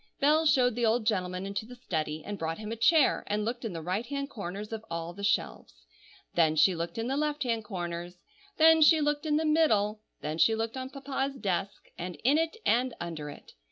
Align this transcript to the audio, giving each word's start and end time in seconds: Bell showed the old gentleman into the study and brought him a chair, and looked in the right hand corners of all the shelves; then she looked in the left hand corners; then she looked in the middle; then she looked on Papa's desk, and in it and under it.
Bell 0.19 0.47
showed 0.47 0.73
the 0.73 0.83
old 0.83 1.05
gentleman 1.05 1.45
into 1.45 1.67
the 1.67 1.75
study 1.75 2.23
and 2.25 2.39
brought 2.39 2.57
him 2.57 2.71
a 2.71 2.75
chair, 2.75 3.23
and 3.27 3.45
looked 3.45 3.63
in 3.63 3.73
the 3.73 3.83
right 3.83 4.07
hand 4.07 4.31
corners 4.31 4.73
of 4.73 4.83
all 4.89 5.13
the 5.13 5.23
shelves; 5.23 5.75
then 6.33 6.55
she 6.55 6.73
looked 6.73 6.97
in 6.97 7.05
the 7.05 7.15
left 7.15 7.43
hand 7.43 7.63
corners; 7.63 8.15
then 8.57 8.81
she 8.81 8.99
looked 8.99 9.27
in 9.27 9.37
the 9.37 9.45
middle; 9.45 10.01
then 10.21 10.39
she 10.39 10.55
looked 10.55 10.75
on 10.75 10.89
Papa's 10.89 11.35
desk, 11.35 11.83
and 11.99 12.15
in 12.23 12.39
it 12.39 12.57
and 12.65 12.95
under 12.99 13.29
it. 13.29 13.51